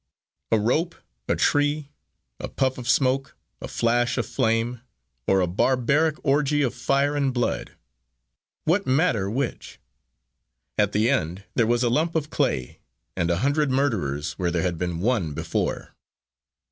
[0.51, 0.95] A rope,
[1.27, 1.91] a tree
[2.39, 4.81] a puff of smoke, a flash of flame
[5.27, 7.75] or a barbaric orgy of fire and blood
[8.63, 9.79] what matter which?
[10.75, 12.79] At the end there was a lump of clay,
[13.15, 15.93] and a hundred murderers where there had been one before.